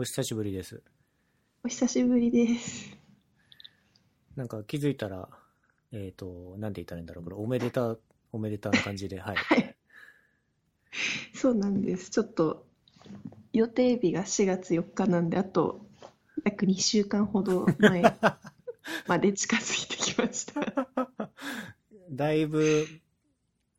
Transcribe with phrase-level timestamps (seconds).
[0.00, 0.82] お久しぶりです。
[1.62, 2.96] お久しぶりです。
[4.34, 5.28] なんか気づいたら、
[5.92, 7.98] えっ、と、なんて言ったらいいんだろう、これ、おめでた、
[8.32, 9.36] おめでたな感じで、はい。
[9.44, 9.76] はい。
[11.34, 12.08] そうなんです。
[12.08, 12.64] ちょっと
[13.52, 15.84] 予定日が4月4日なんで、あと
[16.46, 18.02] 約2週間ほど前
[19.06, 20.88] まで近づいてきました。
[22.10, 22.86] だいぶ、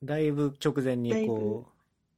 [0.04, 1.72] だいぶ直前だにこう、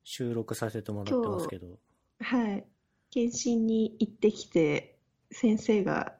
[0.04, 1.80] 収録させてもらってますけど、
[2.20, 2.66] はい。
[3.14, 4.98] 検診に行ってきて、
[5.32, 6.16] 先生が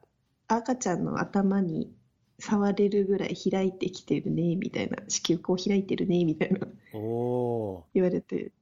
[0.46, 1.92] 赤ちゃんの頭に
[2.38, 6.60] 触れるぐらい開いてきてるね、みたいな、子宮口開いてるね、みたいな
[6.92, 8.52] おお言われて、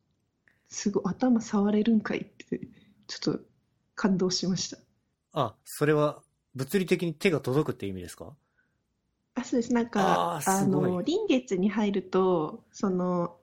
[0.68, 2.60] すごい頭触れるんかいって、
[3.06, 3.40] ちょっと
[3.94, 4.78] 感動しました。
[4.78, 4.80] ー。
[5.34, 6.22] あ、それは、
[6.54, 8.34] 物理的に手が届くって意味ですか？
[9.34, 9.72] あ、そうです。
[9.74, 13.36] なんか、あの、臨月に入ると、その、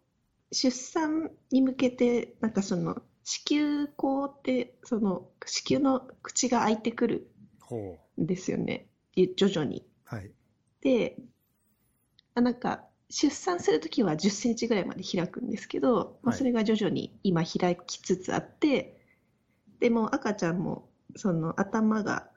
[0.51, 8.87] 出産に向けて、なんかその、子宮口って、その、子宮の口が開いてくるほんですよね。
[9.15, 9.85] ゆ徐々に。
[10.11, 10.15] う。
[10.15, 10.31] はい。
[10.81, 11.17] で、
[12.35, 19.01] あなんか、出産するときは10センチぐらいまで開くんですけど、まあ、はいそれが徐々に今開きつつあって、
[19.79, 22.29] でも赤ちゃんもその頭が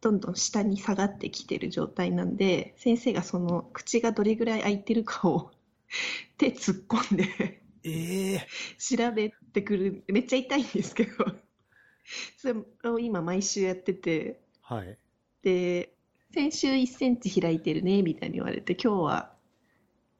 [0.00, 5.50] どんどん下に下がってきてる状態なんで、先生がその口がどれぐらい開いてるかを
[6.38, 11.12] 手突っ込んでええ調べてくる、めっちゃ痛いんですけど、
[12.36, 14.98] それを今毎週やってて、はい。
[15.42, 15.94] で、
[16.34, 19.34] 先週1センチ開いてるね、みたいに言われて、今日は、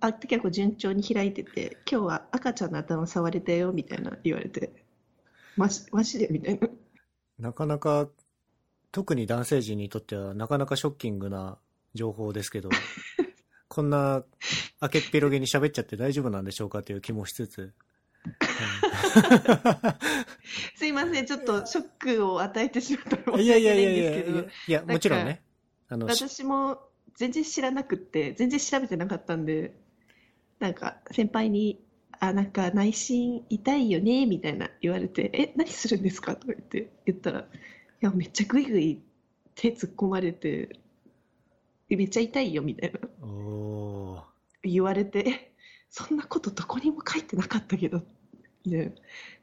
[0.01, 4.73] あ、結構順調に開いてて、今日は赤ちゃんの頭触れたよ、みたいな言われて、
[5.57, 6.69] マジ、マジでみたいな。
[7.39, 8.09] なかなか、
[8.91, 11.59] 特に男性陣にとっては、なかなかショッキングな
[11.95, 12.71] 情報ですけど、
[13.69, 14.25] こんな、
[14.81, 17.75] 明けっぴろげに喋っちゃって大丈夫なんでしょうかという気もしつつ、
[20.77, 25.43] すいません、ちょっとショックを与えてしまったら申し訳ないやいやいやいやんですけど、いや、もちろんね。
[25.89, 26.81] あの、し私も
[27.15, 29.75] 全然知らなくって、全然調べてなかったんで、
[30.59, 31.83] なんか先輩に、
[32.19, 36.35] あ、なんか内心痛いよね、みたいな言われて、え、何するんですか？
[36.37, 37.45] とか言って言ったら、い
[38.01, 39.03] や、めっちゃグイグイ
[39.55, 40.79] 手突っ込まれて、
[41.89, 42.99] えめっちゃ痛いよ、みたいな。
[43.27, 44.23] おー。
[44.65, 45.53] 言われて、え、
[45.89, 48.09] そんなことどこにも書いてなかったけど、みた
[48.67, 48.85] いな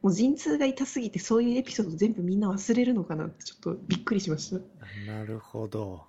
[0.01, 4.59] もう陣痛が痛すぎてそういうエピソード全部みんな忘れるのかなってちょっとびっくりしました。
[5.11, 6.05] なるほど。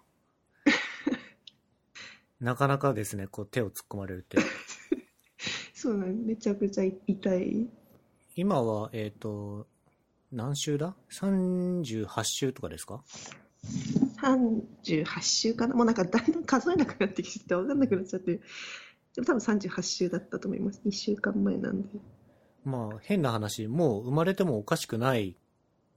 [2.40, 4.38] なかなかですね、こう手を突っ込まれるって。
[5.74, 7.68] そうなんめちゃくちゃ痛い。
[8.36, 9.66] 今は、えっ、と、
[10.32, 13.04] 何週だ ?38 週とかですか
[14.20, 15.74] ？38週かな？
[15.74, 18.40] もうなんかだんだん数えなくなってきて分かんなくなっちゃって。
[19.14, 20.80] でも多分38週だったと思います。
[20.84, 21.88] 2週間前なんで。
[22.64, 25.36] まあ、変な話、もう生まれてもおかしくない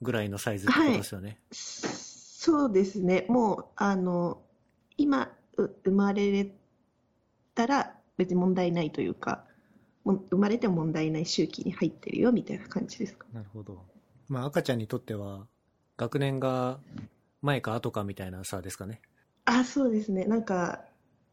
[0.02, 1.40] ぐらいのサイズってことですよね。
[1.52, 3.26] そうですね。
[3.30, 4.42] もう、あの、
[4.98, 6.52] 今、う生まれ
[7.56, 9.46] たら別に問題ないというか、
[10.04, 13.26] もう生まれても問題ない周期に入ってるよみたいな感じですか。
[13.34, 13.84] なるほど。
[14.28, 15.48] まあ、赤ちゃんにとっては、
[15.98, 16.80] 学年が
[17.42, 19.02] 前か後かみたいな差ですかね。
[19.46, 20.26] あ、そうですね。
[20.26, 20.84] なんか、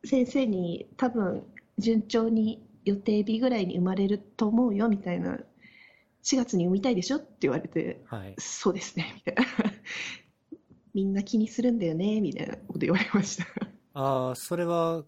[0.04, 1.44] 先生に多分
[1.78, 5.38] 順調に予定日ぐらいに生まれると思うよみたいな、
[6.22, 8.34] 4月に産みたいでしょって言われて、はい。
[8.38, 9.44] そうですね、みたいな。
[10.94, 13.46] みんな気にするんだよね、みたいなこと言われました。
[13.94, 15.04] ああ、それは、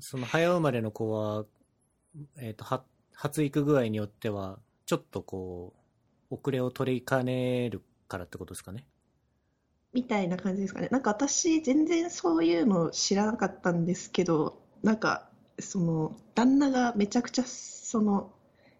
[0.00, 1.46] その早生まれの子は、
[2.38, 5.74] えっ、と、は、発育具合によっては、ちょっとこ
[6.30, 8.86] う、遅れを取りかねるからってことですかね？
[9.92, 10.88] みたいな感じですかね。
[10.90, 15.25] なんか私、全然そういうの知らなかったんですけど、なんか、
[15.58, 18.32] その、旦那がめちゃくちゃ、その、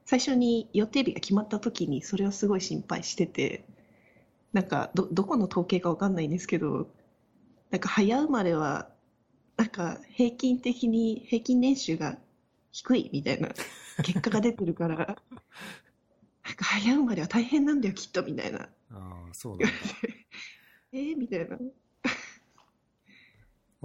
[0.04, 3.64] 最初に予定日が決まった時に、それをすごい心配してて、
[4.52, 6.88] なんか、ど、どこの統計かわかんないんですけど、
[7.70, 8.90] なんか早生まれは、
[9.56, 12.18] なんか平均的に平均年収が
[12.72, 13.48] 低いみたいな
[14.04, 18.68] 結果が出てるから、なんか早生まれは大変なんだよ、きっと、みたいな。
[18.90, 19.74] ああ、そうなんだ。
[20.92, 21.58] えー、みたいな。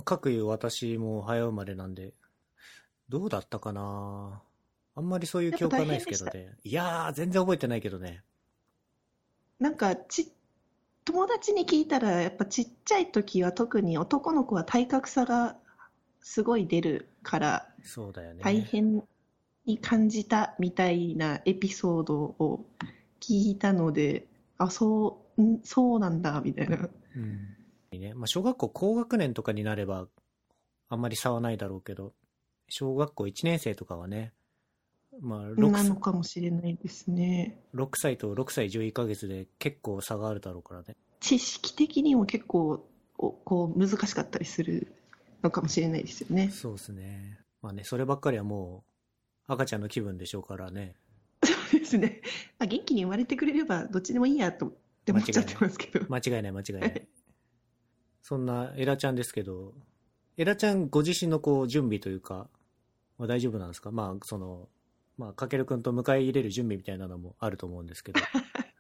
[0.04, 2.14] かくいう私も早生まれなんで、
[3.12, 4.42] どうだったかな？
[4.96, 6.56] あんまりそういう記憶はないですけどね。
[6.64, 8.24] いやー、全然覚えてないけどね。
[9.60, 10.32] なんかち、
[11.04, 15.58] 友達に聞いたら、やっぱちっちゃい時は特に男の子は体格差が
[16.22, 18.44] すごい出るから、そうだよね。
[18.44, 19.04] 大変
[19.66, 22.66] に感じたみたいなエピソードを
[23.20, 24.26] 聞いたので、
[24.58, 26.78] あ、そう、んそうなんだ、みたいな。
[26.78, 28.00] うん。
[28.00, 30.08] ね、まあ、小学校高学年とかになれば、
[30.88, 32.14] あんまり差はないだろうけど、
[32.72, 34.32] 小学校1年生とかはね、
[35.20, 37.60] まあ、6, なのかもしれないですね。
[37.76, 40.96] 6歳と6歳11ヶ月で結構差があるだろうからね。
[41.20, 42.88] 知識的にも結構
[43.18, 44.88] おこう難しかったりする
[45.44, 46.50] のかもしれないですよね。
[46.50, 47.40] そうですね。
[47.62, 48.86] まあね、そればっかりはも
[49.50, 50.96] う赤ちゃんの気分でしょうからね。
[51.44, 52.22] そうですね。
[52.58, 54.72] まあ、元気に生まれてくれればどっちでもいいやとっ
[55.04, 56.06] て思っちゃってますけど。
[56.10, 57.08] 間違いない間違いない。
[58.22, 59.74] そんなエラちゃんですけど、
[60.38, 62.50] エラちゃんご自身のこう準備というか、
[63.22, 63.92] まあ、大丈夫なんですか？
[63.92, 64.68] まあ、その、
[65.16, 68.20] まあ、かけるくんと迎え入れる準備みたいなのもあると思うんですけど。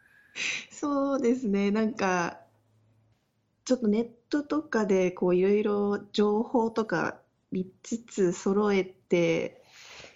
[0.71, 1.69] そうですね。
[1.69, 2.41] なんか、
[3.65, 7.21] ちょっとネットとかでこういろいろ情報とか
[7.51, 9.61] 見つつ揃えて、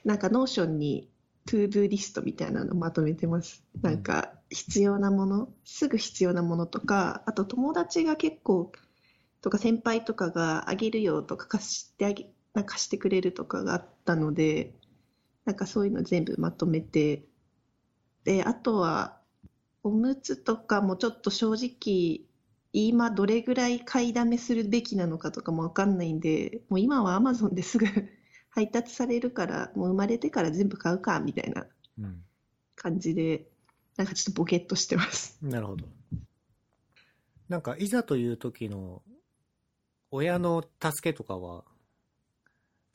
[0.04, 1.08] なんか Notion に
[1.46, 3.64] to do list みたいなのまとめてます。
[3.84, 8.72] なんか必要なもの、すぐ必要なものとか、あと友達が結構、
[9.42, 14.74] とか先輩とかがあげるよとか貸してあげ、なんかしてくれるとかがあったので、
[15.44, 17.28] なんかそういうの全部まとめて、
[18.24, 19.22] で、あとは、
[19.84, 22.26] おむつとかもちょっと正直、
[22.72, 27.86] 今どれぐらい買いだめするべきなのかとかもわかんないんで、もう今はアマゾンですぐ
[28.50, 31.68] 配達されるから、もう生まれてから全部買うか、みたいな
[32.00, 32.24] うん。
[32.76, 33.52] 感じで、
[33.98, 35.38] なんかちょっとボケっとしてます。
[35.42, 35.86] なるほど。
[37.50, 39.04] なんか、いざという時の、
[40.10, 41.66] 親の助けとかは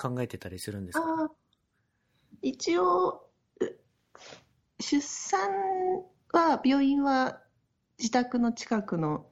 [0.00, 1.30] 考えてたりするんですか、
[2.40, 3.28] 一応、
[4.80, 5.50] 出産
[6.32, 7.42] は、病院は
[7.98, 9.26] 自宅の近くの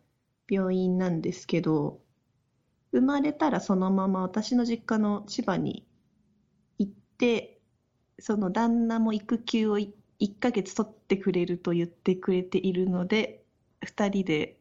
[0.47, 2.03] 病院なんですけど、
[2.93, 5.87] 生まれたらそのまま私の実家の千葉に
[6.79, 7.61] 行って、
[8.19, 9.93] その旦那も育休を1
[10.39, 13.43] ヶ月取ってくれると言ってくれているので、
[13.83, 14.59] 2人で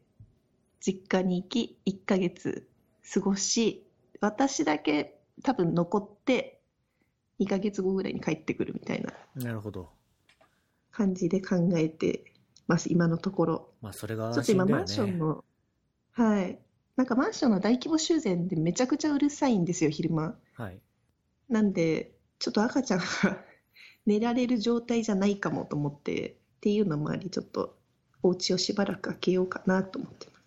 [0.80, 2.66] 実家に行き、1ヶ月
[3.12, 3.84] 過ごし、
[4.20, 6.60] 私だけ多分残って、
[7.40, 9.90] 2ヶ月後ぐらいに帰ってくるみたいななるほど。
[10.90, 12.24] 感じで考えて
[12.66, 13.68] ます、今のところ。
[13.80, 15.12] まあ、それがちょっと今、マンションね。
[15.12, 15.44] の、
[16.12, 16.58] はい。
[16.96, 20.36] なんかマンションの大規模修繕でめちゃくちゃうるさいんですよ、昼間。
[20.54, 20.80] はい。
[21.48, 23.04] なんで、ちょっと赤ちゃんが
[24.04, 27.78] 寝られる状態じゃないかもと思って、っていうのもあり、ちょっと
[28.22, 30.38] お家をしばらく開けようかなと思ってます。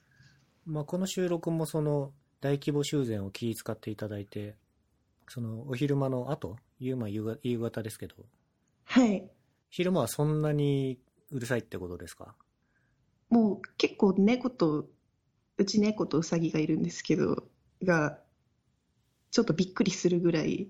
[0.65, 4.57] まあ、この収録もその大規模修繕を気遣っていただいて、
[5.27, 8.15] そのお昼間の後、夕間夕方夕方ですけど、
[8.85, 9.29] はい。
[9.69, 10.99] 昼間はそんなに
[11.31, 12.35] うるさいってことですか？
[13.29, 14.89] もう結構猫と、
[15.57, 17.47] うち猫とウサギがいるんですけど、
[17.81, 18.19] が、
[19.31, 20.67] ちょっとびっくりするぐらい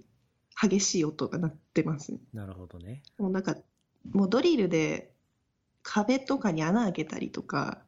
[0.61, 2.19] 激しい音が鳴ってますね。
[2.33, 3.01] なるほどね。
[3.17, 3.55] もうなんか、
[4.11, 5.11] もうドリルで
[5.81, 7.81] 壁とかに穴開けたりとか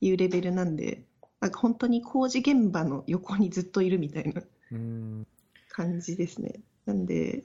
[0.00, 1.04] いうレベルなんで、
[1.40, 5.26] なんか本当に工事現場の横にずっといるみたいなうーん。
[5.72, 6.60] 感じですね。
[6.84, 7.44] なんで、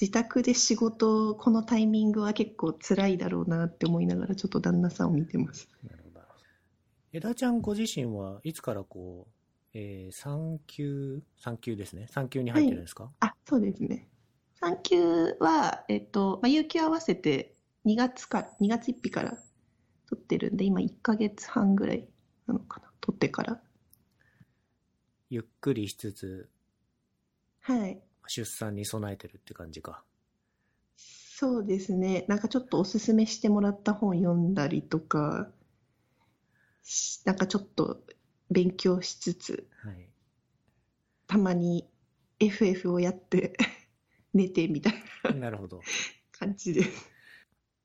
[0.00, 5.68] 自宅で仕事、このタイミングは結構辛いだろうなって思いながら、ちょっと旦那さんを見てます。
[5.82, 6.20] なるほど。
[7.12, 9.32] 枝ちゃんご自身はいつからこう、
[9.74, 12.06] えー、産休、産休ですね。
[12.08, 14.08] 産休に入ってるんですか、あ、そうですね。
[14.60, 17.54] 産休は、えっと、まあ、有給合わせて
[17.84, 19.36] 2月から、2月1日から
[20.08, 22.08] 取ってるんで、今1ヶ月半ぐらい
[22.46, 23.60] なのかな、取ってから。
[25.28, 26.48] ゆっくりしつつ、
[27.62, 28.02] はい。
[28.26, 30.04] 出産に備えてるって感じか。
[30.96, 32.24] そうですね。
[32.28, 35.52] なんかちょっとおすすめしてもらった本読んだりとか、
[36.84, 38.02] しなんかちょっと
[38.50, 40.08] 勉強しつつ、はい。
[41.26, 41.88] たまに
[42.38, 43.56] FF をやって
[44.34, 44.94] 寝てみたい
[45.24, 45.88] ななるほど。
[46.32, 47.10] 感じです。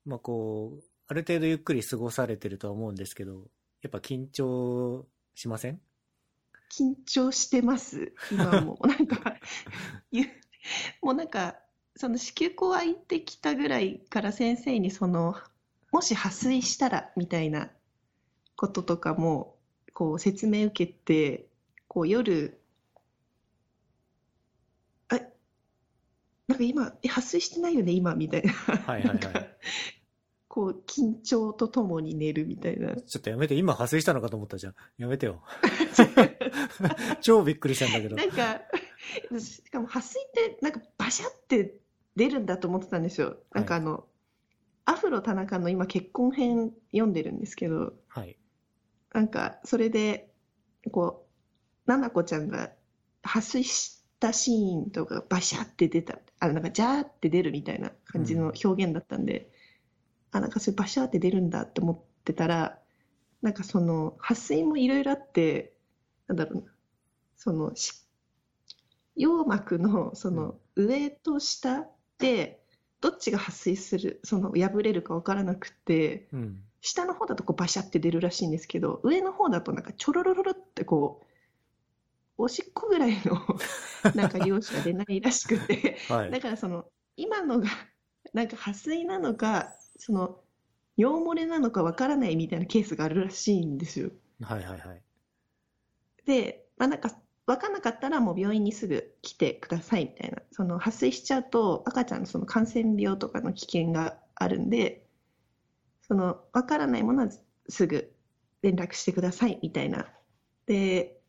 [0.06, 3.50] まあこう、ある程度ゆっくり過ごされてるとは思うんですけど、
[3.82, 5.82] やっぱ緊張しません？
[6.72, 8.80] 緊張してます、今も。
[8.86, 9.38] なんか、
[10.12, 10.26] ゆ
[11.02, 11.60] もうなんか、
[11.96, 15.36] その子宮口開いてきたぐらいから先生にその、
[15.92, 17.72] もし破水したらみたいな
[18.56, 19.58] こととかも、
[19.94, 21.48] こう説明受けて、
[21.88, 22.62] こう夜、
[25.10, 25.20] あ、
[26.48, 28.54] なんか今、え、破水してないよね、今、みたいな。
[28.54, 29.58] はいはいはい
[30.58, 32.96] こう、緊張とともに寝るみたいな。
[32.96, 34.76] ちょっとやめて、今破水したのかと思ったじゃん。
[34.98, 35.44] やめてよ。
[37.22, 38.16] 超びっくりしたんだけど。
[38.16, 38.60] なんか、
[39.40, 41.78] しかも破水って、なんかバシャって
[42.16, 43.38] 出るんだと思ってたんですよ。
[43.54, 44.08] なんかあの、
[44.86, 48.36] アフロ田中の今結婚編読んでるんですけど、はい。
[49.14, 50.34] なんかそれで、
[50.92, 51.28] こ
[51.86, 52.72] う、ななこちゃんが
[53.22, 59.52] 破水したシーンとかバシャって出た、あの、なんかジャーって出るみたいな感じの表現だったんで、
[60.32, 62.80] あ、なんかそれバシャって出るんだって思ってたら、
[63.42, 65.74] なんかその、破水もいろいろあって、
[66.28, 66.72] なんだろうな、
[67.36, 68.08] その、し
[69.16, 71.88] 羊膜のその上と下
[72.20, 72.64] で、
[73.02, 76.64] どっちが破水する、その破れるかわからなくて、うん。
[76.82, 83.42] 下の方だとこうバシャって出るらしいんですけど、上の方だとなんかちょろろろろってこう、おしっこぐらいの
[84.14, 86.40] なんか量しか出ないらしくて、 はいだ。
[86.40, 87.68] からその、今のが
[88.34, 90.39] なんか破水なのか、その、
[90.98, 94.12] 尿漏れなのかわからないみたいなケースがあるらしいんですよ。
[94.42, 95.01] はいはいはい。
[96.25, 97.12] で、まあ、なんか
[97.48, 105.08] 分かんなかったらもう病院にすぐ来てくださいみたいなその破水しちゃうと赤ちゃんのその感染病とかの危険があるんで
[106.01, 107.30] その分からないものは
[107.70, 108.13] すぐ
[108.62, 110.08] 連絡してくださいみたいな
[110.66, 111.22] で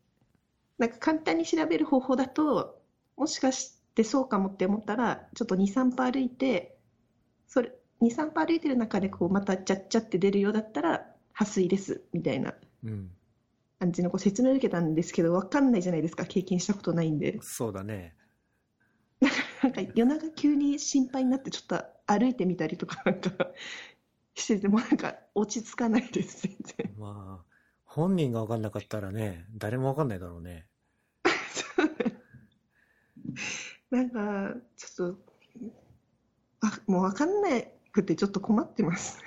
[0.77, 2.81] なんか簡単に調べる方法だと
[3.15, 6.77] もしかしてそうかもって思ったらちょっと23歩歩いて
[7.47, 7.71] それ
[8.01, 12.53] 23歩歩いてる中でこうまたちゃっちゃって出るようだったら破水ですみたいな
[12.83, 13.11] うん。
[13.79, 17.39] 感じのこう説明を受けたんですけど、わかんないじゃないですか、経験したことないんで。
[17.41, 18.13] そうだね。
[19.63, 23.31] なんか夜中急に心配になって、ちょっと歩いてみたりとかなんか
[24.35, 26.93] してても、なんか落ち着かないです、全然。
[26.97, 27.45] まあ、
[27.85, 30.67] 本人が分かんなかったらね、誰も分かんないだろうね。
[33.91, 35.19] なんか、ちょっと、
[36.61, 37.49] あ、もうわかんな
[37.91, 39.19] くてちょっと困ってます。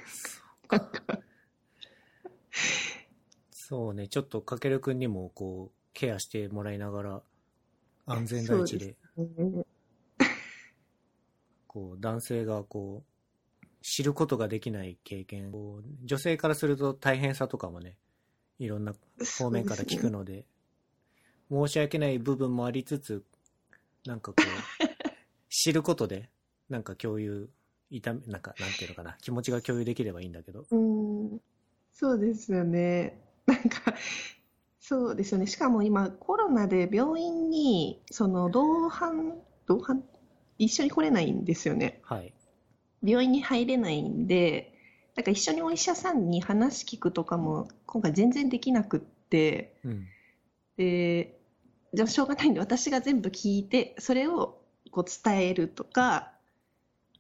[3.51, 7.23] そうね、ちょっとかけるくんにもこう、ケアしてもらいながら、
[8.07, 9.67] 安全第一で、うん
[11.67, 13.13] こう、男性がこう、
[13.83, 15.51] 知ることができない経験。
[15.51, 17.97] こう女性からすると大変さとかもね、
[18.59, 18.95] いろんな
[19.39, 20.45] 方面から聞くので、
[21.51, 23.25] 申し訳ない部分もありつつ、
[24.07, 24.43] なんかこう、
[25.49, 26.31] 知ることで、
[26.69, 27.51] なんか共有、
[27.97, 30.65] 痛め、なんか、なんていうのかな、気持ちが共有できればいいんだけど。
[30.71, 31.41] うん、
[31.93, 33.21] そうですよね。
[33.47, 33.95] なんか、
[34.81, 35.47] そうですよね。
[35.47, 40.03] しかも今、コロナで病院に、その、同伴、同伴、
[40.59, 42.01] 一緒に来れないんですよね。
[42.03, 42.33] はい。
[43.03, 44.75] 病院に入れないんで、
[45.15, 50.07] なんか一緒にお医者さんに話聞くとかも、今回全然できなくって、うん。
[50.77, 51.39] で、
[51.95, 56.33] じゃあしょうがないんで、私が全部聞いて、それをこう伝えるとか、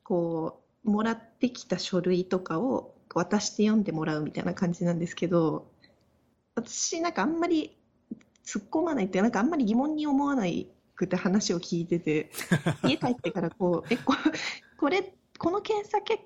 [0.02, 5.70] こう、もらってきた書類とかを渡して読んでもらうみたいな感じなんですけど、
[6.54, 7.76] 私なんかあんまり
[8.44, 12.30] 突っ込まないっていうか、なんかあんまり疑問に思わないくて話を聞いてて、
[12.84, 14.14] 家帰ってからこう、え、こ
[14.76, 16.22] これ、この検査結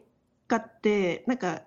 [0.46, 1.62] 果って、なんか、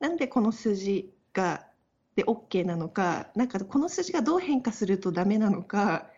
[0.00, 1.66] なんでこの数字が
[2.14, 6.10] で OK なのか、なんかこの数字がどう変化するとダメなのか、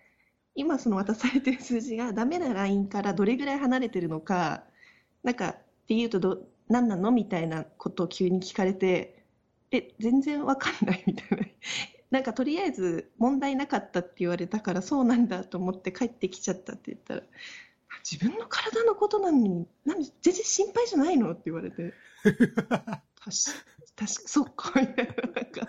[0.54, 4.64] 今その渡されてる数字がダメなラインからどれぐらい離れてるのか、
[5.22, 5.56] なんか
[5.90, 7.10] っていうとど何なの？
[7.10, 9.24] みたいなことを急に聞かれて、
[9.72, 11.46] え、全然わかんないみたいな。
[12.12, 17.22] なんかとりあえず問題なかったって言われたからそうなんだと思って帰ってきちゃったって言ったら、
[18.08, 21.32] 自分の体のことなのに、なんで全然心配じゃないの？
[21.32, 21.92] って言われて。
[22.22, 23.02] 確か、
[23.96, 25.68] 確か、そっか、みたいな、なんか、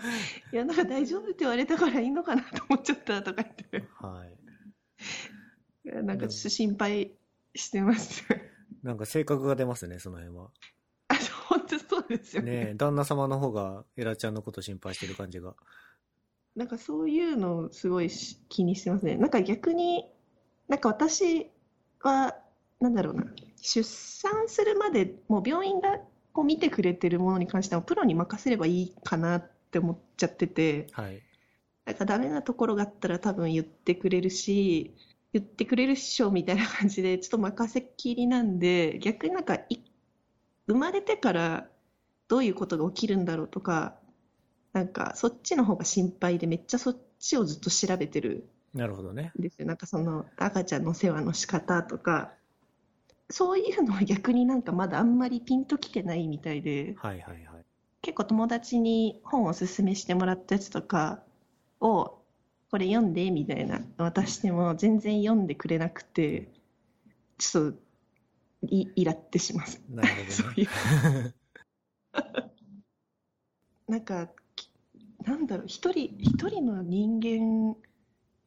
[0.54, 4.38] いや、なんか大丈夫って言われたからいいのかなと思っちゃったとか言って、はい。
[5.84, 7.18] いやなんかちょっと心配
[7.56, 8.24] してます。
[8.84, 10.50] なんか性格が出ますね、その辺は。
[11.08, 11.16] あ、
[11.48, 12.52] 本当そうですよね。
[12.52, 15.56] ねえ旦那様の方がエラちゃんのこと心配してる感じが。
[16.56, 19.16] なんかそういうのをすごいし気にしてますね。
[19.16, 20.12] なんか逆に、
[20.68, 21.50] なんか私
[22.02, 22.36] は、
[22.80, 23.26] なんだろうな、
[23.62, 26.00] 出産するまでもう病院が
[26.34, 31.22] こう見てくれてるものに関してはプロに任せればいいかなって思っちゃってて、はい。
[31.86, 34.96] なんかダメなところがあったら多分言ってくれるし、
[35.34, 39.78] 言ってくれるっしょみたいな感じでちょっと任せっきりなんで、逆になんかい
[40.68, 41.68] 生まれてから
[42.28, 43.96] どういうことが起きるんだろうとか、
[44.74, 49.32] なんかそっちの方が心配でめっちゃそっちをずっと調べてるなるほどね。
[49.38, 49.68] んですよ。
[49.68, 52.32] なんかその赤ちゃんの世話の仕方とか、
[53.30, 57.66] そういうのは逆になんかまだあんまりピンときてないみたいで、はいはいはい。
[58.02, 61.22] 結構友達に本をおすすめしてもらったやつとか
[61.80, 62.21] を
[62.72, 66.50] これ読んでみたいな渡しても全然読んでくれなくて
[67.38, 67.80] ちょっと
[68.68, 69.82] イイラってします。
[69.90, 70.70] なるそほうどね。
[73.88, 74.72] なんかき
[75.24, 77.76] なんだろう一人一人の人間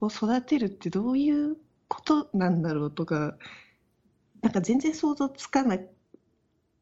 [0.01, 1.57] を育てるってどういう
[1.89, 3.37] ことなんだろうとか
[4.43, 5.77] なんか全然想像つかな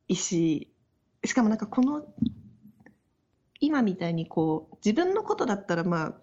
[0.08, 0.72] いし
[1.24, 2.06] しかもなんかこの
[3.60, 6.21] 今みたいにこう自分のことだったらまあ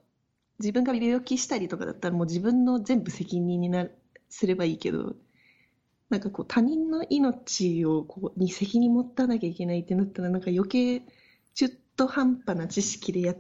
[0.60, 3.98] 自分が病気したりとかだったらもう自分の全部責任になる
[4.30, 5.16] すればいいけど
[6.10, 11.04] なんかこう他人の命をこうに責任持たなきゃいけないってなったらなんか余計
[11.54, 13.38] 中途半端な知識でやっ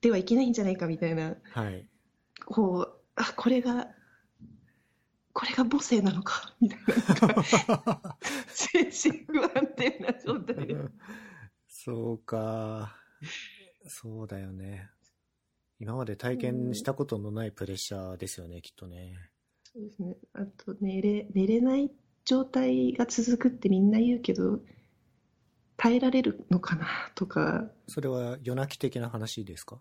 [0.00, 1.86] てはいけないんじゃないかみたいなはい。
[2.46, 3.88] こうあこれが
[5.32, 8.16] これが母性なのかみたいな
[8.48, 10.76] 精神不安定な状態で
[11.66, 12.96] そうか。
[13.86, 14.90] そうだよね。
[15.80, 19.14] 今まで体験したことのないプレッシャーですよね、きっとね。
[19.64, 20.16] そうですね。
[20.32, 21.90] あと、寝れ、寝れない
[22.24, 24.60] 状態が続くってみんな言うけど、
[25.76, 29.80] 耐えられるのかなとか、それは夜泣き的な話ですか？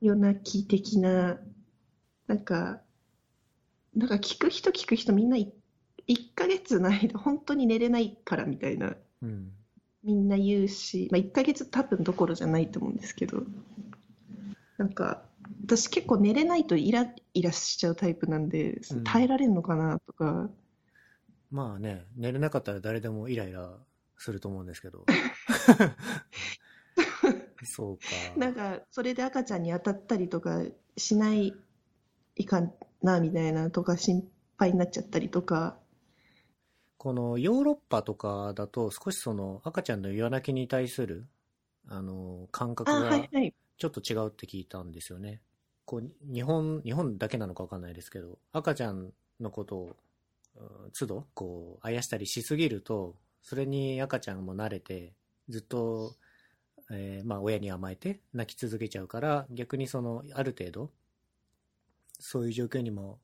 [0.00, 1.38] 夜泣き的な、
[2.26, 2.80] なんか、
[3.94, 5.50] なんか聞く人聞く人みんな1
[6.34, 9.52] ヶ月の間本当に寝れないからみたいな、うん。
[10.02, 13.42] みんな言うし、まあ1ヶ月多分どころじゃないと思うんですけど、
[14.78, 15.22] なんか、
[15.64, 20.50] 私結構寝れないとイライラしちゃうタイプなんで、うん耐えられるのかなとか、
[21.50, 23.76] まあね、寝れなかったら誰でもイライラ
[24.16, 25.04] すると思うんですけど。
[27.64, 28.04] そうか。
[28.36, 30.62] なんか、それで赤ちゃんに当たったりとか
[30.96, 31.54] しない
[32.36, 35.78] いかんな、みたいなとか心配になっちゃったりとか、
[36.96, 41.26] このヨーロッパとかだと少しその赤ちゃんの夜泣きに対する
[41.88, 43.54] あの感覚あ、がはいはい。
[43.82, 45.40] ちょっと違うって聞いたんですよね。
[45.84, 49.96] こう日本日本だけなのかわかんないですけど赤ちゃんのことを
[50.54, 55.14] うん都度こうあやしたりしすぎるとそれに赤ちゃんも慣れて
[55.48, 56.14] ずっと、
[56.92, 60.92] えーまあ、親に甘えて泣き続けちゃうから逆にそのある程度
[62.20, 63.18] そういう状況にも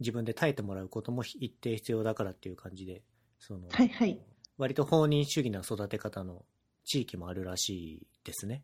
[0.00, 3.00] 自分で耐えてもらうことも一定必要だからっていう感じで
[3.38, 4.20] その、はいはい。
[4.58, 6.44] 割と放任主義な育て方の
[6.84, 8.62] 地域もあるらしいですね。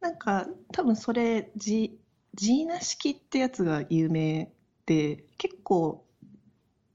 [0.00, 1.98] なんか、多分それ、ジ、
[2.34, 4.52] ジーナ式ってやつが有名
[4.84, 6.04] で、結構、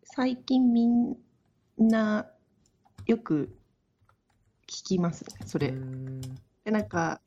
[0.04, 1.18] 最近みん
[1.78, 2.30] な
[3.06, 3.58] よく
[4.68, 5.74] 聞きますね、それ。
[6.64, 7.22] で、なんか、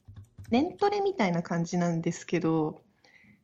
[0.51, 2.83] レントレみたいな感じなんですけど、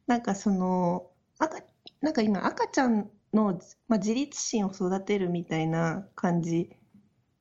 [0.07, 1.63] なんかその、赤、
[2.01, 6.71] なんか今赤ちゃんの、まあ、自立心を育てるみたいな感じ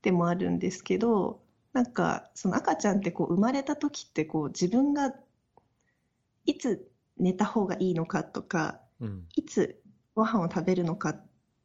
[0.02, 1.42] でもあるんですけど、
[1.74, 5.14] なんかその赤ちゃんってこう生まれた時ってこう自分が
[6.46, 9.26] いつ寝た方がいいのかとか、うん。
[9.36, 9.82] いつ
[10.16, 11.16] ご飯を食べるのか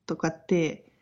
[0.07, 0.93] とかって、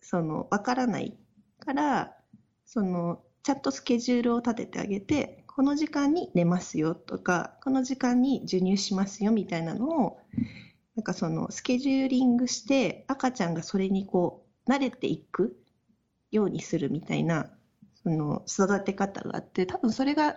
[0.00, 1.16] その、わからない
[1.58, 2.16] から、
[2.64, 10.18] その、ちゃんとスケジュールを立ててあげて、この時間に寝ますよとか、この時間に授乳しますよみたいなのを、
[10.96, 15.58] なんかその、スケジューリングして、赤ちゃんがそれにこう、慣れていく
[16.30, 17.50] ようにするみたいな、
[18.02, 20.36] その、育て方があって、多分それが、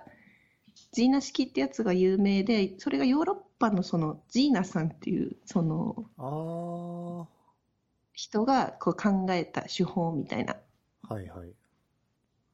[0.92, 7.26] ジーナ式ってやつが有名で、それがヨーロッパのそのジーナさんっていうそのあ
[8.12, 10.58] 人がこう考えた手法みたいな
[11.04, 11.54] はいはい。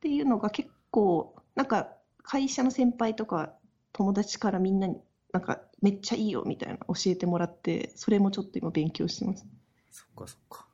[0.02, 1.89] ていうのが結構なんか
[2.22, 3.54] 会社の先輩とか
[3.91, 4.98] 友達からみんなに
[5.34, 9.48] なんかめっちゃいいよみたいな教えてもらってそれもちょっと今勉強してます。
[9.89, 10.67] そっかそっか。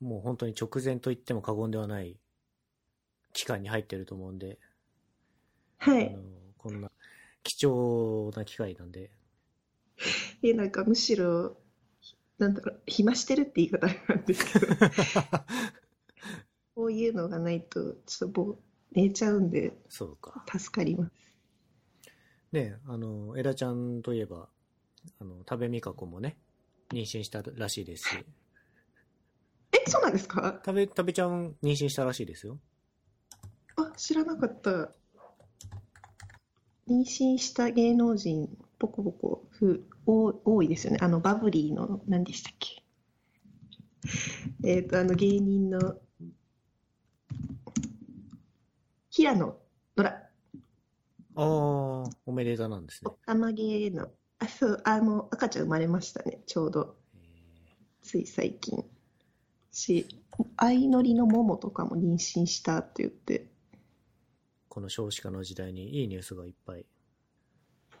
[0.00, 2.16] もう本当に直前と言っても過言ではない
[3.36, 4.58] 期間に入ってると思うんで、
[5.78, 6.06] はい。
[6.06, 6.22] あの
[6.58, 6.90] こんな
[7.42, 9.10] 貴重な機会なんで、
[10.42, 11.56] え、なんかむしろ
[12.38, 14.66] なんだろう暇してるって言い方なんですけど
[16.74, 18.58] こういうのがないとちょっともう
[18.92, 20.44] 寝ちゃうんでそうか。
[20.58, 21.12] 助かります。
[22.52, 24.48] ねあの、エラちゃんといえば、
[25.20, 26.38] あの、多部未華子もね、
[26.90, 28.24] 妊娠したらしいですし、
[29.72, 30.60] え、そうなんですか？
[30.64, 32.58] 多部、多部ちゃん妊娠したらしいですよ。
[33.76, 34.92] あ、知らなかった。
[36.88, 40.98] 妊娠した芸能人、ポコポコ、ふ、多多いですよね。
[41.00, 42.82] あの、バブリーの、何でしたっけ。
[44.64, 45.98] えっと、あの、芸人の、
[49.10, 49.58] 平野
[49.96, 50.26] ノラ、
[51.38, 53.18] ああ、おめでたなんですねお。
[53.26, 54.08] たまげの、
[54.38, 57.18] あ、そう、あの、赤ちゃん生まれましたね、ちょうど、え
[58.02, 58.84] つい最近。
[59.72, 60.06] し、
[60.56, 63.55] 相乗りのモモとかも妊娠したって言って、ー
[64.76, 66.84] この少子化の時代にいいニュースがいっぱい。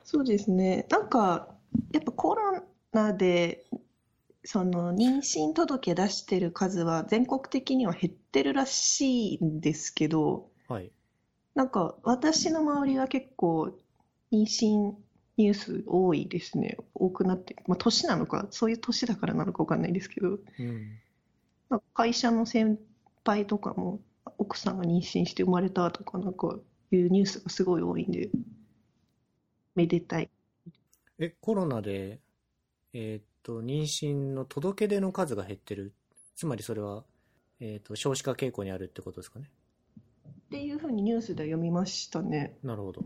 [0.04, 0.84] そうですね。
[0.90, 1.56] なんか、
[1.90, 2.62] やっぱコロ
[2.92, 3.64] ナで、
[4.44, 10.92] その妊娠届出してる数は全国的には減ってるらしいんですけど、はい。
[11.54, 13.74] なんか私の周りは結構
[14.30, 14.92] 妊娠
[15.38, 16.76] ニュース多いですね。
[16.92, 21.00] 多くなって、まあ年なのか、そういう年だからなのかわかんないですけど、うん。
[21.94, 22.78] 会社の先
[23.24, 24.00] 輩とかも
[24.38, 26.56] 奥さんが妊娠して生まれたとかなんか
[26.92, 28.30] いうニュースがすごい多いんで、
[29.74, 30.30] めでたい。
[31.18, 32.20] え、コロナで、
[32.92, 35.92] えーっと、妊娠の届け出の数が減ってる。
[36.34, 37.04] つまりそれは、
[37.60, 39.50] えーっと、少子化傾向にあるってことですかね。
[40.28, 42.56] っていうふうにニュースで読みましたね。
[42.62, 43.02] なるほど。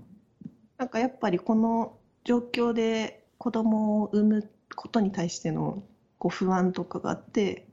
[0.77, 5.83] なんかやっぱりこの状況で子供を産むことに対しての
[6.19, 7.67] こう不安とかがあって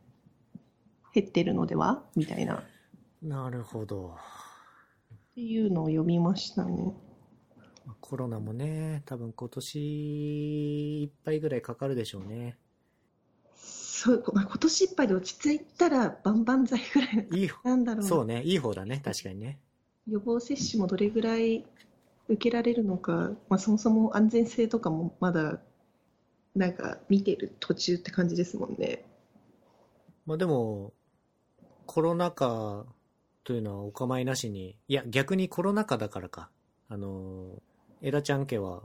[1.13, 2.04] 減ってるのでは？
[2.15, 2.63] みたいな。
[3.22, 4.15] なるほど。
[5.38, 6.95] っていうのを読みましたね。
[8.02, 12.58] コロナもね、多分今年いっぱいぐらいかかるでしょうね。
[13.56, 19.60] そう、まあ、今年いっぱいで落ち着いたら万々歳ぐらいいい方、なんだろうなそうね、いい方だね、確かにね。
[20.08, 21.67] 予防接種もどれぐらい
[22.30, 25.60] 受けられるのか、まあ、そもそも安全性とかもまだ
[26.56, 29.06] なんか見てる途中って感じですもんね。
[30.26, 30.93] まあでも、
[31.86, 32.88] コロナ禍
[33.48, 36.50] というのはお構いなしに、いや、逆にコロナ禍だからか。
[36.90, 37.64] あの、
[38.02, 38.84] エラちゃん家は、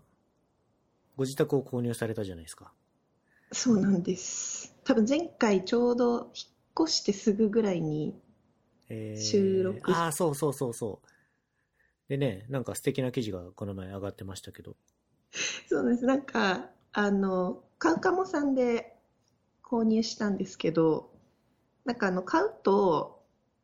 [1.17, 2.73] ご自宅を購入されたじゃないですか。
[3.51, 4.77] そうなんです。
[4.85, 8.15] 多分前回ちょうど引っ越してすぐぐらいに、
[8.89, 11.09] えー収録ああ、そうそうそうそう。
[12.09, 14.77] でね、なんか素敵な記事がこの前上がってましたけど。
[15.69, 16.07] そうなんです。
[16.07, 18.97] なんか、あの、カウカモさんで
[19.61, 21.11] 購入したんですけど、
[21.85, 23.22] なんかあの、買うと、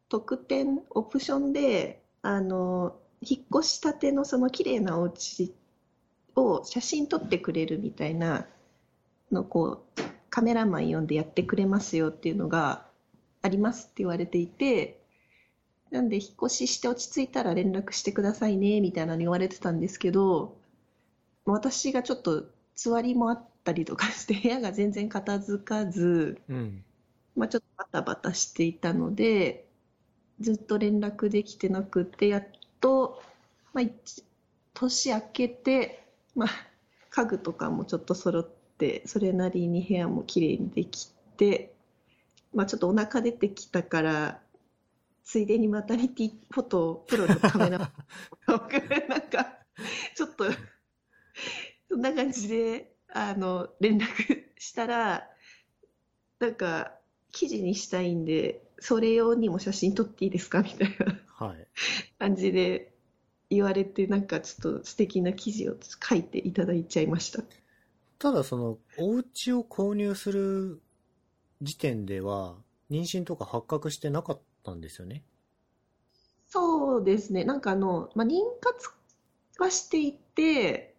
[0.09, 5.55] 特典、オプションで、あの、引っ越したてのその綺麗なお家
[6.35, 8.47] を写真撮ってくれるみたいな
[9.33, 12.87] のをこう、カメラマン呼んでやってくれますよっていうのが
[13.43, 15.01] ありますって言われていて、
[15.91, 20.57] なんで引っ越しして落ち着いたら連絡してくださいねみたいなの言われてたんですけど、
[21.45, 22.45] 私がちょっと
[22.75, 26.85] つわりもあったりとかして部屋が全然片付かず、うん。
[27.37, 29.68] まあ、ちょっとバタバタしていたので
[30.41, 32.47] ずっと連絡できてなくてやっ
[32.81, 33.23] と、
[33.73, 33.85] まあ、
[34.75, 36.49] 年明けて、まあ、
[37.11, 38.49] 家具とかもちょっと揃っ
[38.79, 41.73] てそれなりに部屋も綺麗にできて、
[42.55, 44.41] まあ、ちょっとお腹出てきたから
[45.25, 49.59] ついでにマタニティフォトプロのカメラなんか
[50.15, 50.45] ちょっと
[51.89, 54.07] そんな感じであの連絡
[54.59, 55.29] したら
[56.41, 56.93] なんか
[57.33, 60.63] 記事にしたいんでそれ用にも写真撮っていいですか？
[60.63, 61.21] みたいな。
[61.27, 61.69] はい。
[62.19, 62.93] 感じで
[63.51, 65.77] 言われてなんかちょっと素敵な記事を
[66.09, 67.43] 書いていただいちゃいました。
[68.19, 70.83] ただその、お家を購入する
[71.63, 72.57] 時点では、
[72.91, 75.25] 妊娠とか発覚してなかったんですよね？
[76.47, 77.45] そうですね。
[77.45, 78.91] なんかあの、まあ、妊活
[79.59, 80.97] はしていて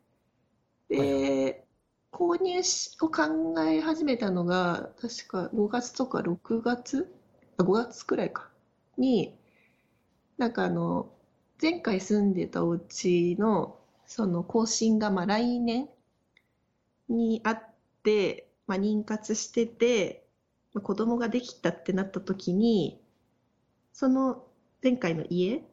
[0.90, 1.66] で、
[2.12, 7.19] 購入しを考え始めたのが確か5月とか6月あ
[7.64, 8.50] 5月くらいか。
[8.98, 9.38] に
[10.38, 11.10] なんかあの
[11.62, 15.90] 前回住んでたお家のその更新がまあ来年
[17.10, 17.64] にあっ
[18.04, 20.26] て、まあ、妊活してて、
[20.74, 23.02] まあ、子供ができたってなった時に
[23.94, 24.44] その
[24.82, 25.64] 前回の家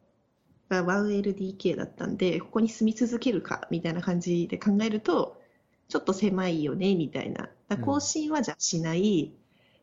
[0.68, 5.40] が 1LDK だったんでここに住み続けるかみたいな感じで考えると
[5.88, 7.49] ちょっと狭いよねみたいな。
[7.85, 9.33] 更新はじゃあしない、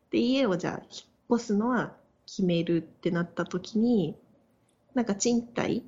[0.10, 1.94] で家をじゃあ引っ越すのは
[2.26, 4.16] 決めるってなった時に
[4.94, 5.84] なんか賃貸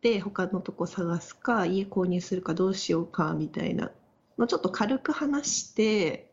[0.00, 3.90] で他のとこ探すか家購入するかどうしようかみたいな
[4.38, 6.30] のちょっと軽く話して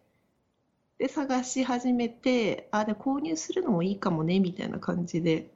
[0.97, 5.49] で探し始めてあで購入するのもいいかもねみたいな感じで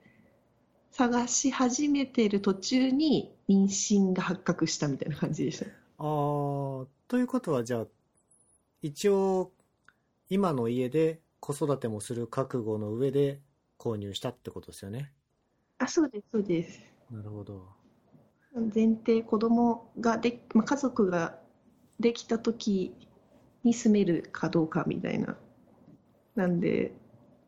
[0.91, 5.65] 探し始めてる途中に妊娠が発覚したみたいな感じでした。
[5.65, 7.87] あ、ということはじゃあ、
[8.81, 9.51] 一応、
[10.29, 13.41] 今の家で子育てもする覚悟の上で
[13.77, 15.13] 購入したってことですよね。
[15.77, 17.67] あそうですそうですなるほど。
[18.73, 21.37] 前提子供がで、まあ、家族が
[21.99, 22.93] できた時
[23.63, 25.37] に住めるかどうかみたいな
[26.35, 26.93] なんで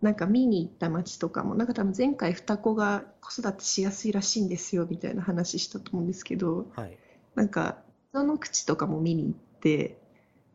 [0.01, 6.97] なんか見に行った町とかもなんか多分前回双子が子育てしやすいらしいんですよみたいな話したと思うんですけどはい。
[7.36, 7.77] なんか
[8.13, 9.97] 溝の口とかも見に行って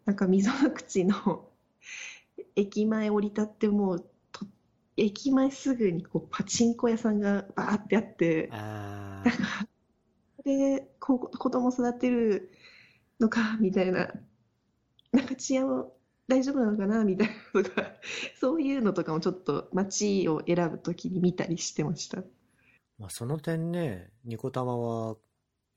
[0.05, 1.49] なんか溝の口の
[2.57, 4.01] 駅前降り立ってもう
[4.33, 4.47] と
[4.97, 12.51] 駅前すぐにこうパチンコ屋さんがバーってあってあー、でこ子供育てる
[13.21, 14.13] のかみたいな。
[15.13, 15.87] なんか治安は
[16.29, 17.95] 大丈夫なのかなみたいなとか
[18.39, 22.23] そういうのとかもちょっと街を選ぶときに見たりしてました。
[22.99, 25.17] まあその点ね、ニコタマは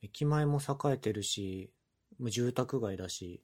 [0.02, 1.72] 駅前も栄えてるし、
[2.20, 3.42] 住宅街だし、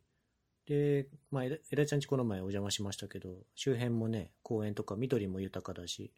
[0.67, 6.11] で、まあエラエラちゃんちこの前お邪魔しましたけど、周辺もね、公園とか緑も豊かだし、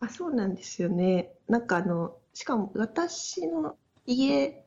[0.00, 4.64] あそうなんですよねなんかあのしかも私の家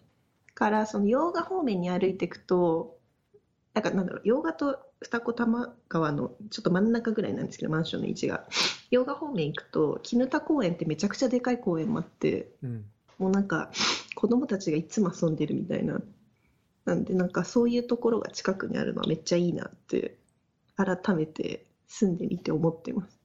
[0.53, 2.97] からその洋画方面に歩いていくと
[3.73, 8.47] なんかなんだろう洋画と二子玉川のちょっと真ん中ぐらいなんですけどマンションの位置が
[8.89, 12.85] 洋画方面行くと絹田公園ってめちゃくちゃでかい公園もあってうん。
[13.19, 13.71] もうなんか
[14.15, 15.99] 子供たちがいつも遊んでるみたいな。
[16.87, 20.15] なんでなんかそういうところが近くにあるのはめっちゃいいなって
[20.77, 23.19] 改めて住んでみて思ってます。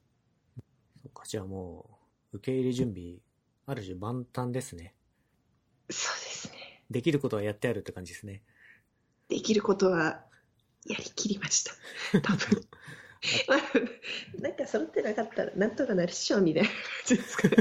[1.01, 1.85] そっか、じゃあも
[2.33, 3.19] う、受け入れ準備、
[3.65, 4.93] ある種万端ですね。
[5.89, 6.83] そうですね。
[6.91, 8.41] できることはやってあるって感じですね。
[9.29, 10.25] できることは
[10.85, 11.71] やりきりました。
[12.19, 12.61] 多分。
[13.47, 17.55] まあ、なんか揃ってなかったらなんとかなるっしょみたいな感じですかね。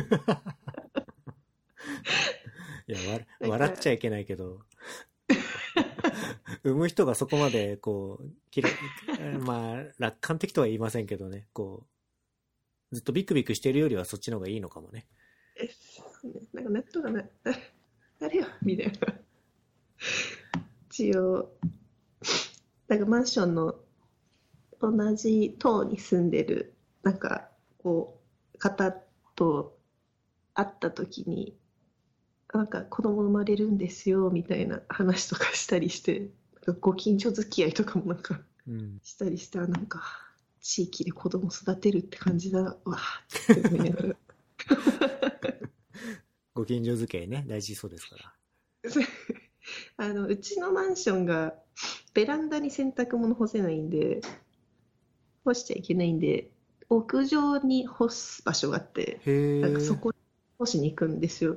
[2.89, 2.99] いや、
[3.39, 4.63] 笑っちゃいけないけど、
[6.65, 8.69] 産む人がそこまで、こう、きら、
[9.41, 11.87] まあ、楽観的とは言いませんけどね、こ
[12.91, 15.07] う、ずっとビクビクしてるよりはそっちの方がいいのかもね。
[15.57, 17.53] えそうねなんかなんとかな、な
[18.21, 18.93] なるよみたいな。
[20.91, 21.53] 一応、
[22.89, 23.77] なんかマンションの
[24.81, 28.21] 同じ棟に住んでる、なんかこ
[28.55, 28.93] う、方
[29.35, 29.79] と
[30.55, 31.57] 会った時に、
[32.53, 36.29] なんか子供生まれるんですよみたいな話とかしたりして、
[36.81, 39.01] ご近所付き合いとかもなんかうん。
[39.03, 40.03] したりして、あなんか
[40.61, 44.17] 地域で子供育てるって感じだわーって思いながら。
[46.55, 48.35] ご近所付き合いね、大事そうですから。
[49.97, 51.55] あのうちのマンションが
[52.15, 54.21] ベランダに洗濯物干せないんで
[55.45, 56.51] 干しちゃいけないんで
[56.89, 59.21] 屋上に干す場所があって。
[59.63, 60.17] なんかそこに
[60.59, 61.57] 干しに行くんですよ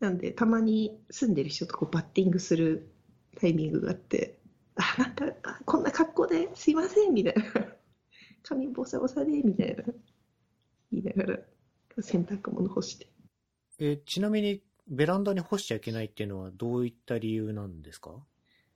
[0.00, 2.88] なんでたまに住んでる人とこうバッティングする
[3.40, 4.38] タイミングがあって
[4.76, 7.42] あなんかあこんな格好ですいませんみたいな。
[8.42, 9.82] 髪ボサボサでみたいな。
[10.92, 11.38] 言いながら
[12.00, 13.08] 洗濯物干して。
[13.80, 18.12] え、ちなみに、ベランダに干しちゃいけないっていうのはどういった理由なんですか？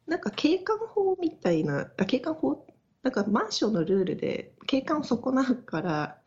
[0.09, 2.67] なんか景観法みたいな、あ、景観法、
[3.05, 6.21] なんかマンションのルールで景観を損なうから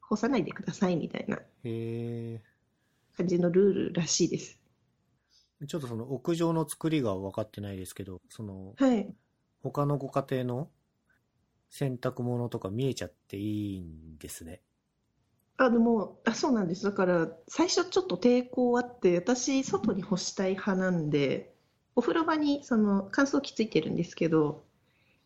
[0.00, 1.38] 干さないでくださいみたいな。
[1.38, 2.42] へえ。
[3.16, 4.58] 感じのルールらしいです。
[5.66, 9.14] ちょっとその屋上の作りが分かってないですけど、その、はい。
[9.62, 10.70] 他のご家庭の
[11.70, 14.60] 洗濯物とか見えちゃっていいんですね。
[15.58, 16.84] あ、でも、あ、そうなんです。
[16.84, 21.54] だから最初ちょっと抵抗あって、私外に干したい派なんで、
[21.94, 24.64] お風呂場にその乾燥機ついてるんですけど、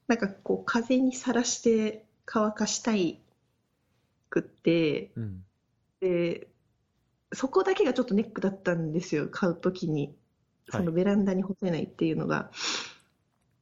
[0.07, 3.20] なんかこう風にさらして乾かしたい
[4.31, 5.44] くって、うん。
[6.00, 6.48] で、
[7.33, 10.07] そこだけがちょっとネックだったんですよ、買うときに。
[10.07, 10.14] はい
[10.71, 12.53] そのベランダに干せないっていうのが。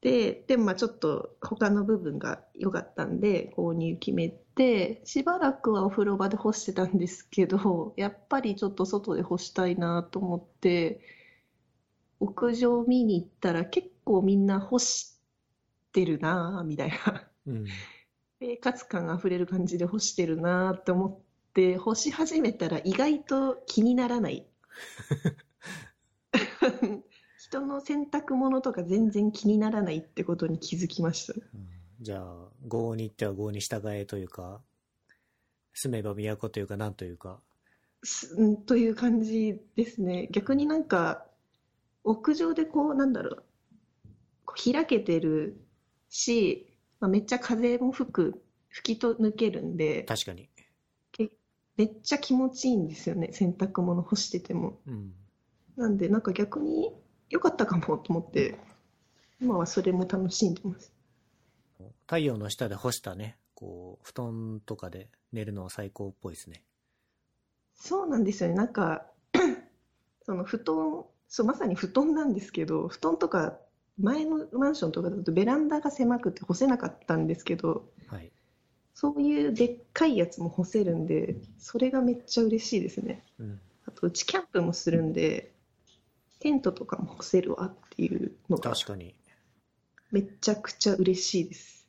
[0.01, 11.01] で、でもまあちょっと他の部分が良かったんで、購入決めて、しばらくはお風呂場で干してたんですけど、やっぱりちょっと外で干したいなと思って、
[12.21, 15.19] 屋上見に行ったら結構みんな干し
[15.93, 17.29] てるなぁ、みたいな。
[17.47, 17.65] うん。
[18.41, 21.25] 生活感あふれる感じで干してるなって思
[21.59, 24.47] って干し始めたら意外と気にならない。
[27.37, 31.35] 人の洗濯物とか全然気にならないってことに気づきました。
[31.35, 31.69] うん。
[32.01, 34.63] じゃあ、業に行っては業に従えというか、
[35.73, 37.41] 住めば都というか、なんというか。
[38.05, 40.29] すうんという感じですね。
[40.31, 41.27] 逆になんか
[42.05, 43.45] 屋上でこうなんだろう。
[44.45, 45.61] こう開けてる
[46.09, 50.05] し、まあ、めっちゃ風も吹く吹きと抜けるんで。
[50.05, 50.49] 確かに。
[51.79, 55.15] めっちゃ気持ちいいんですよね洗濯物干しててもうん。
[55.79, 56.93] なんで、なんか逆に
[57.31, 58.59] 良かったかもと思って、
[59.41, 60.93] 今はそれも楽しんでます。
[62.01, 66.65] 太陽の下で干したね、こう、布団とかで寝るのは最高っぽいですね。
[67.75, 68.57] そうなんですよね。
[68.57, 69.07] なんか、
[70.27, 73.57] その布団、そう、まさに布団なんですけど、布団とか、
[74.01, 78.33] 前のマンションとかだとベランダが狭くて干せなかったんですけど、はい。
[79.01, 83.23] そういうでっかいやつも干せるんで、それがめっちゃ嬉しいですね。
[83.39, 83.61] うん。
[83.87, 85.53] あと、うちキャンプもするんで、
[86.41, 89.15] テントとかも干せるわっていうのが確かに。
[90.11, 91.87] めちゃくちゃ嬉しいです。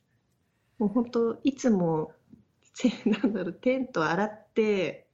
[0.78, 2.12] もう本当、いつも、
[2.74, 5.08] せなんだろう、テント洗って、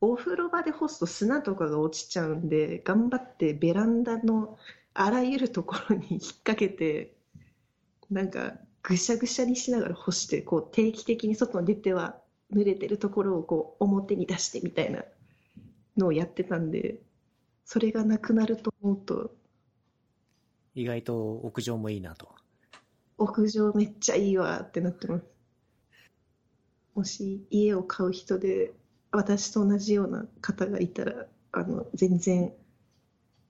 [0.00, 4.58] お風呂場で干すと砂とかが落ちちゃうんで、頑張ってベランダの
[4.94, 7.16] あらゆるところに引っ掛けて、
[8.12, 8.52] なんか
[8.86, 12.20] ぐしゃぐしゃにしながら干して、こう定期的に外に出ては
[12.52, 15.02] 濡れてるところをこう表に出してみたいな
[15.96, 17.00] のをやってたんで、
[17.64, 19.34] それがなくなると思うと、
[20.76, 22.28] 意外と屋上もいいなと。
[23.18, 25.24] 屋上めっちゃいいわってなってます。
[26.94, 28.72] もし家を買う人で
[29.10, 32.52] 私と同じような方がいたら、あの、全然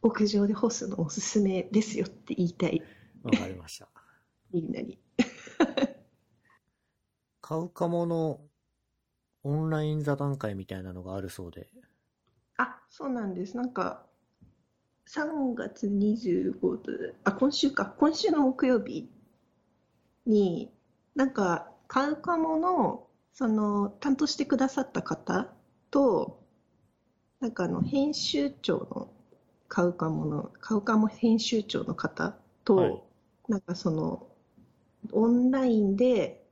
[0.01, 2.83] 屋上で干すのおすすめですよって言いたい、
[3.23, 3.87] わかりました。
[4.51, 4.99] みんなに。
[7.41, 8.41] 買うかもの
[9.45, 11.69] オンライン座談会みたいなのがあるそうで。
[12.57, 13.57] あ、そうなんです。
[13.57, 14.07] なんか、
[15.07, 19.09] 3月25日、あ、今週か、今週の木曜日
[20.27, 20.73] に、
[21.15, 25.55] なんか、買うかもの、その、担当してくださった方
[25.91, 26.43] と、
[27.41, 29.09] なんかあの編集長の
[29.69, 33.03] 買うかもの買うかも編集長の方と、はい
[33.49, 34.27] なんかその
[35.13, 36.45] オンラインで、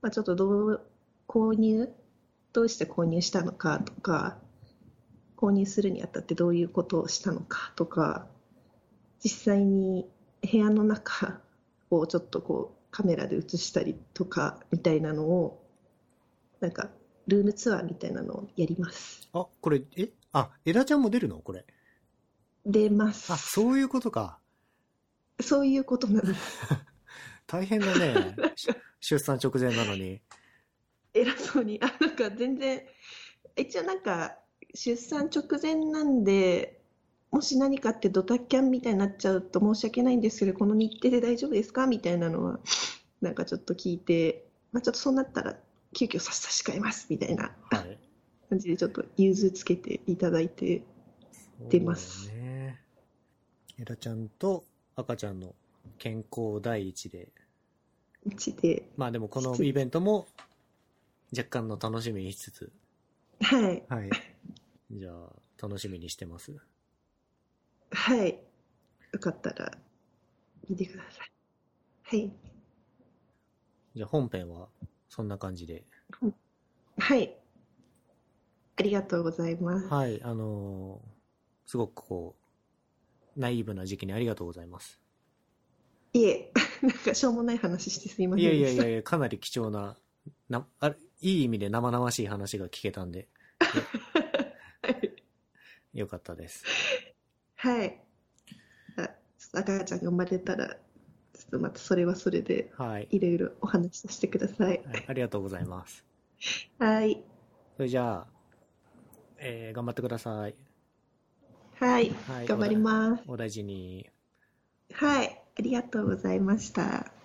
[0.00, 0.86] まあ、ちょっとどう
[1.28, 1.88] 購入
[2.52, 4.38] どうして購入したのかとか
[5.36, 8.26] 購入するにあたってどういうことをしたのかとか
[9.24, 10.06] 実際に
[10.50, 11.40] 部屋の中
[11.90, 15.62] をちょっとこうカメラで映したりとかみたいなのを
[16.60, 16.90] なんか
[17.26, 19.28] ルームツアーみたいなのをやります。
[19.32, 20.10] あ、これ、え？
[20.32, 21.38] あ、枝ちゃんも出るの？
[21.38, 21.64] これ。
[22.66, 23.32] 出ます。
[23.32, 24.38] あ、そういうことか。
[25.40, 26.40] そういうことなんです
[27.52, 28.34] 大変だね。
[28.56, 28.68] し
[29.00, 30.22] 出産直前なのに。
[31.12, 32.82] 偉そうにあなんか全然
[33.54, 34.38] 一応なんか
[34.74, 36.80] 出産直前なんで
[37.30, 42.60] もし何かってドタキャンみたいになっちゃうと申し訳ないんですけどこの日程で大丈夫ですかみたいなのは
[43.20, 45.58] なんかちょっと聞いて、まあ、ちょっとそうなったら
[45.92, 47.98] 急遽差し替えますみたいなはい。
[48.48, 50.82] 感じでちょっと融通つけていただいて
[51.68, 52.80] 出ますね。
[53.78, 54.64] 枝ちゃんと
[54.96, 55.54] 赤ちゃんの
[55.98, 57.28] 健康第一で。
[58.24, 60.26] うちでまあでもこのイベントも
[61.36, 62.72] 若干の楽しみにしつつ。
[63.40, 64.10] はいはい。
[64.92, 66.54] じゃあ、楽しみにしてます？
[67.90, 68.38] はい
[69.12, 69.72] よかったら
[70.68, 71.32] 見てください
[72.02, 72.32] はい
[73.94, 74.68] じゃあ本編は
[75.08, 75.84] そんな感じで。
[76.98, 77.36] はい
[78.76, 81.08] ありがとうございますはい、あのー
[81.70, 82.36] すごくこ
[83.36, 85.00] う、ナイーブな時期にありがとうございます。
[86.12, 88.82] いえ、 なんかしょうもない話してすいませいんでした。
[88.82, 89.96] やいやいやいや、かなり貴重な、
[90.48, 93.28] な、あれ、いい意味で生々しい話が聞けたんで、
[95.94, 96.64] よかったです。
[97.54, 98.02] はい。
[98.96, 99.10] あ
[99.52, 100.76] 赤ちゃんが生まれたら、ちょ
[101.46, 103.06] っとまたそれはそれで、はい。
[103.10, 104.82] いろいろお話しさせてください。
[104.84, 106.04] はいありがとうございます。
[106.78, 107.22] はい。
[107.76, 108.26] それじゃあ、
[109.38, 110.54] えー頑張ってください。
[111.76, 112.10] はい。
[112.10, 113.22] はい頑張ります。
[113.28, 114.08] お大事に。
[114.92, 115.41] はい。
[115.58, 117.21] ありがとうございました。